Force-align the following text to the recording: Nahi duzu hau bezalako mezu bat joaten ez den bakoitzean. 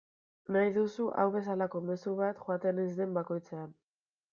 Nahi 0.55 0.71
duzu 0.77 1.05
hau 1.17 1.27
bezalako 1.37 1.85
mezu 1.91 2.17
bat 2.25 2.43
joaten 2.49 2.85
ez 2.87 2.91
den 3.03 3.19
bakoitzean. 3.23 3.75